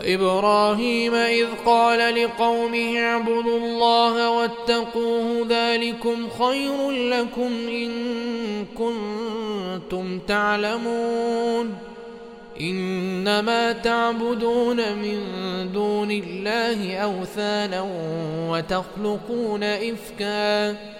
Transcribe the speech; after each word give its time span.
وإبراهيم 0.00 1.14
إذ 1.14 1.46
قال 1.66 2.24
لقومه 2.24 2.98
اعبدوا 2.98 3.58
الله 3.58 4.30
واتقوه 4.30 5.46
ذلكم 5.48 6.28
خير 6.38 6.90
لكم 6.90 7.52
إن 7.68 7.90
كنتم 8.78 10.18
تعلمون. 10.18 11.78
إنما 12.60 13.72
تعبدون 13.72 14.76
من 14.76 15.18
دون 15.72 16.10
الله 16.10 16.96
أوثانا 16.96 17.86
وتخلقون 18.50 19.62
إفكاً. 19.62 20.99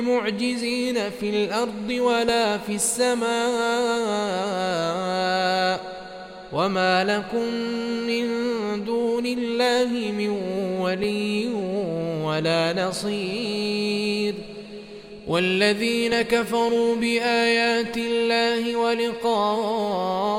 بمعجزين 0.00 1.10
في 1.20 1.30
الأرض 1.30 1.90
ولا 1.90 2.58
في 2.58 2.74
السماء 2.74 3.30
وما 6.52 7.04
لكم 7.04 7.54
من 8.06 8.26
دون 8.84 9.26
الله 9.26 10.12
من 10.12 10.30
ولي 10.80 11.48
ولا 12.24 12.88
نصير 12.88 14.34
والذين 15.28 16.22
كفروا 16.22 16.96
بآيات 16.96 17.96
الله 17.96 18.76
ولقائه 18.76 20.30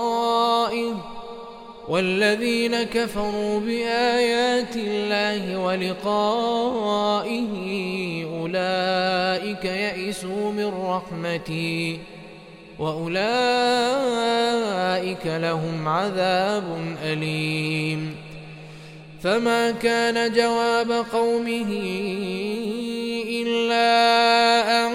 والذين 1.92 2.84
كفروا 2.84 3.60
بآيات 3.60 4.76
الله 4.76 5.58
ولقائه 5.58 7.52
أولئك 8.26 9.66
يئسوا 9.66 10.52
من 10.52 10.74
رحمتي 10.86 12.00
وأولئك 12.80 13.22
لهم 15.26 15.88
عذاب 15.88 16.64
أليم. 17.04 18.16
فما 19.24 19.72
كان 19.72 20.34
جواب 20.34 20.92
قومه 20.92 21.72
إلا 23.30 23.92
أن 24.86 24.92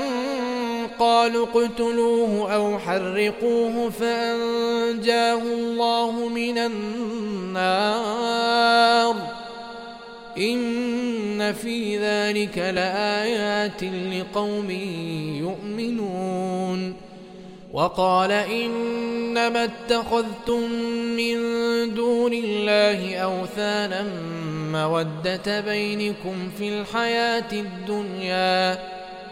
قالوا 0.99 1.47
اقتلوه 1.47 2.55
أو 2.55 2.79
حرقوه 2.79 3.91
فأنجاه 3.91 5.43
الله 5.43 6.29
من 6.29 6.59
النار. 6.59 7.87
إن 10.39 11.53
في 11.53 11.99
ذلك 11.99 12.59
لآيات 12.59 13.85
لقوم 13.85 14.71
يؤمنون. 15.41 16.97
وقال 17.73 18.33
إنما 18.33 19.65
اتخذتم 19.65 20.71
من 21.17 21.37
دون 21.95 22.33
الله 22.33 23.17
أوثانا 23.17 24.07
مودة 24.73 25.61
بينكم 25.61 26.51
في 26.59 26.69
الحياة 26.69 27.53
الدنيا. 27.53 28.96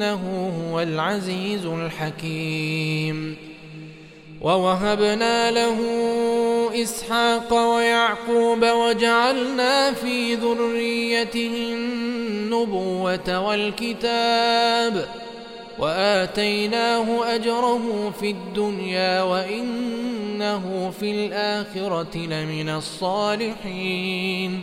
إنه 0.00 0.52
هو 0.72 0.80
العزيز 0.80 1.66
الحكيم. 1.66 3.36
ووهبنا 4.40 5.50
له 5.50 5.78
إسحاق 6.82 7.74
ويعقوب 7.74 8.64
وجعلنا 8.64 9.92
في 9.92 10.34
ذريته 10.34 11.74
النبوة 11.76 13.46
والكتاب. 13.46 15.08
وآتيناه 15.78 17.34
أجره 17.34 18.12
في 18.20 18.30
الدنيا 18.30 19.22
وإنه 19.22 20.92
في 21.00 21.10
الآخرة 21.10 22.16
لمن 22.16 22.68
الصالحين. 22.68 24.62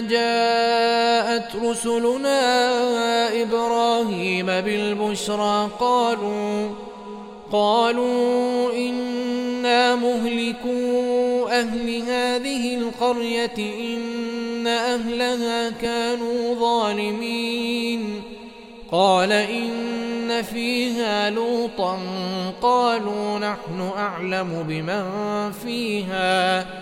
جاءت 0.00 1.56
رسلنا 1.64 3.42
إبراهيم 3.42 4.46
بالبشرى 4.46 5.70
قالوا 5.80 6.70
قالوا 7.52 8.72
إنا 8.72 9.94
مهلكوا 9.94 11.60
أهل 11.60 12.02
هذه 12.02 12.74
القرية 12.74 13.58
إن 13.58 14.66
أهلها 14.66 15.70
كانوا 15.70 16.54
ظالمين. 16.54 18.22
قال 18.92 19.32
إن 19.32 20.42
فيها 20.42 21.30
لوطا 21.30 21.98
قالوا 22.62 23.38
نحن 23.38 23.90
أعلم 23.96 24.64
بمن 24.68 25.04
فيها. 25.64 26.81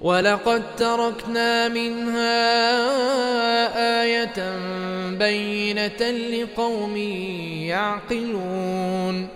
ولقد 0.00 0.62
تركنا 0.76 1.68
منها 1.68 2.38
آية 4.02 4.58
بينة 5.10 6.10
لقوم 6.10 6.96
يعقلون 7.66 9.28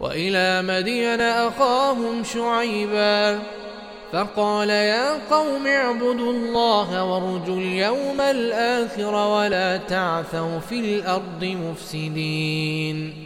وإلى 0.00 0.62
مدين 0.62 1.20
أخاهم 1.20 2.24
شعيباً 2.24 3.38
فقال 4.12 4.70
يا 4.70 5.12
قوم 5.30 5.66
اعبدوا 5.66 6.32
الله 6.32 7.04
وارجوا 7.04 7.56
اليوم 7.56 8.20
الآخر 8.20 9.14
ولا 9.14 9.76
تعثوا 9.76 10.58
في 10.58 10.80
الأرض 10.80 11.44
مفسدين 11.44 13.25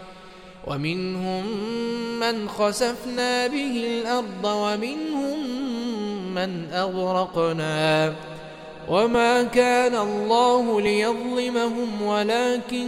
ومنهم 0.67 1.45
من 2.19 2.49
خسفنا 2.49 3.47
به 3.47 3.83
الأرض 3.87 4.45
ومنهم 4.45 5.39
من 6.35 6.67
أغرقنا. 6.73 8.13
وما 8.89 9.43
كان 9.43 9.95
الله 9.95 10.81
ليظلمهم 10.81 12.01
ولكن 12.01 12.87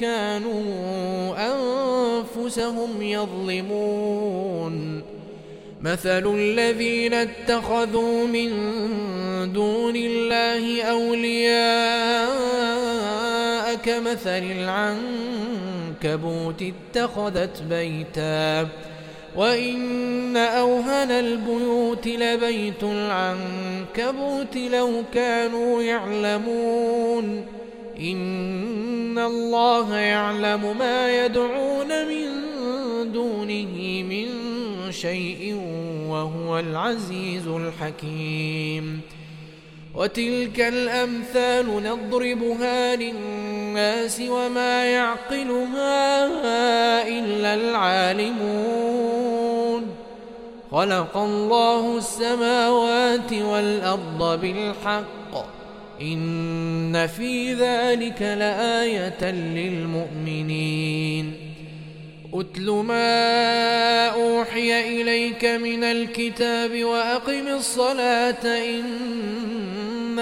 كانوا 0.00 1.34
أنفسهم 1.36 3.02
يظلمون. 3.02 5.02
مثل 5.82 6.34
الذين 6.34 7.14
اتخذوا 7.14 8.26
من 8.26 8.50
دون 9.52 9.96
الله 9.96 10.82
أولياء 10.82 12.28
كمثل 13.74 14.28
العنكبوت 14.28 15.87
اتخذت 16.04 17.62
بيتا 17.62 18.68
وإن 19.36 20.36
أوهن 20.36 21.10
البيوت 21.10 22.06
لبيت 22.06 22.82
العنكبوت 22.82 24.56
لو 24.56 25.02
كانوا 25.14 25.82
يعلمون 25.82 27.46
إن 28.00 29.18
الله 29.18 29.96
يعلم 29.96 30.78
ما 30.78 31.24
يدعون 31.24 31.88
من 32.08 32.28
دونه 33.12 34.02
من 34.02 34.28
شيء 34.90 35.60
وهو 36.08 36.58
العزيز 36.58 37.46
الحكيم 37.46 39.00
وتلك 39.98 40.60
الأمثال 40.60 41.66
نضربها 41.66 42.96
للناس 42.96 44.20
وما 44.20 44.84
يعقلها 44.84 46.28
إلا 47.08 47.54
العالمون. 47.54 49.08
خلق 50.70 51.16
الله 51.16 51.98
السماوات 51.98 53.32
والأرض 53.32 54.40
بالحق. 54.40 55.58
إن 56.00 57.06
في 57.06 57.54
ذلك 57.54 58.22
لآية 58.22 59.30
للمؤمنين. 59.30 61.32
أتل 62.34 62.70
ما 62.70 64.08
أوحي 64.08 65.00
إليك 65.00 65.44
من 65.44 65.84
الكتاب 65.84 66.84
وأقم 66.84 67.48
الصلاة 67.48 68.44
إن 68.44 68.84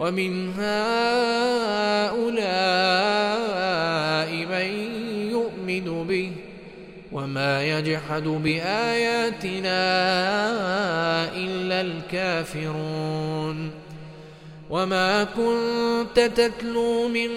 ومن 0.00 0.48
هؤلاء 0.48 0.70
من 4.32 4.68
يؤمن 5.30 6.06
به 6.08 6.30
وما 7.12 7.64
يجحد 7.78 8.22
بآياتنا 8.22 9.80
إلا 11.36 11.80
الكافرون. 11.80 13.70
وما 14.70 15.24
كنت 15.24 16.30
تتلو 16.36 17.08
من 17.08 17.30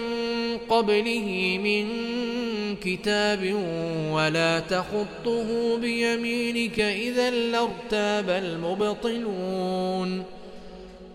قبله 0.68 1.58
من 1.64 1.86
كتاب 2.76 3.54
ولا 4.10 4.60
تخطه 4.60 5.78
بيمينك 5.78 6.80
إذا 6.80 7.30
لارتاب 7.30 8.30
المبطلون. 8.30 10.24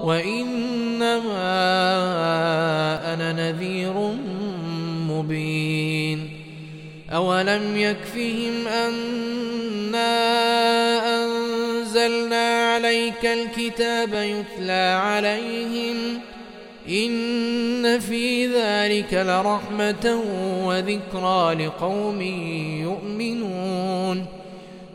وإنما 0.00 1.54
أنا 3.14 3.32
نذير 3.32 3.92
مبين. 5.08 6.30
أولم 7.10 7.76
يكفهم 7.76 8.68
أنا 8.68 10.14
أن 11.24 11.34
أنزلنا 11.94 12.74
عليك 12.74 13.26
الكتاب 13.26 14.14
يتلى 14.14 15.00
عليهم 15.02 16.20
إن 16.88 18.00
في 18.00 18.46
ذلك 18.46 19.14
لرحمة 19.14 20.22
وذكرى 20.64 21.66
لقوم 21.66 22.20
يؤمنون. 22.82 24.26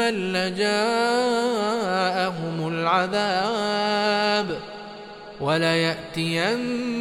لجاءهم 0.00 0.68
العذاب 2.68 4.58
وليأتينهم 5.40 6.96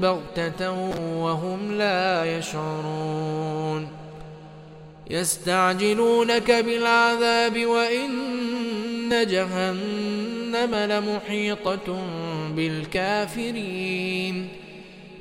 بغتة 0.00 0.70
وهم 1.16 1.78
لا 1.78 2.38
يشعرون 2.38 3.88
يستعجلونك 5.10 6.50
بالعذاب 6.50 7.66
وإن 7.66 9.26
جهنم 9.26 10.74
لمحيطة 10.74 11.98
بالكافرين 12.56 14.48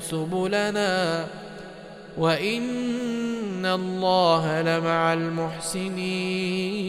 سبلنا 0.00 1.26
وإن 2.18 3.66
الله 3.66 4.62
لمع 4.62 5.12
المحسنين. 5.12 6.80